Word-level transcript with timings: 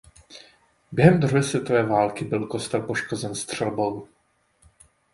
Během 0.91 1.19
Druhé 1.19 1.43
světové 1.43 1.83
války 1.83 2.25
byl 2.25 2.47
kostel 2.47 2.81
poškozen 2.81 3.35
střelbou. 3.35 4.07